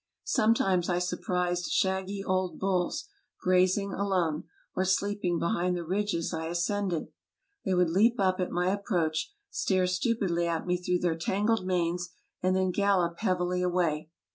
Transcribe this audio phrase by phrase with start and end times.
[0.25, 3.07] Sometimes I surprised shaggy old bulls
[3.39, 7.09] grazing alone, or sleeping behind the ridges I ascended.
[7.65, 12.09] They would leap up at my approach, stare stupidly at me through their tangled manes,
[12.41, 14.09] and then gallop heavily away.